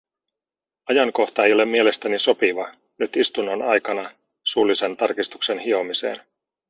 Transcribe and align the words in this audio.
Ajankohta 0.89 1.45
ei 1.45 1.53
ole 1.53 1.65
mielestäni 1.65 2.19
sopiva, 2.19 2.71
nyt 2.97 3.15
istunnon 3.17 3.61
aikana, 3.61 4.11
suullisen 4.43 4.97
tarkistuksen 4.97 5.59
hiomiseen. 5.59 6.21